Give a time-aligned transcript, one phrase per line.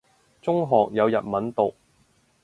[0.41, 1.75] 中學有日文讀